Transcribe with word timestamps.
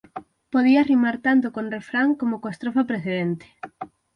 Podía 0.53 0.81
rimar 0.83 1.19
tanto 1.27 1.47
con 1.55 1.65
refrán 1.75 2.09
como 2.19 2.35
coa 2.41 2.53
estrofa 2.55 2.87
precedente. 2.89 3.45